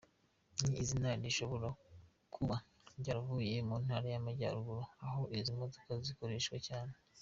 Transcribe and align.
Iri 0.67 0.83
zina 0.89 1.09
rishobora 1.23 1.67
kuba 2.33 2.55
ryaravuye 2.99 3.53
mu 3.67 3.75
ntara 3.83 4.07
y’Amajyaruguru 4.13 4.83
aho 5.05 5.21
izi 5.37 5.51
modoka 5.59 5.91
zikoreshwa 6.07 6.57
cyane. 6.69 6.93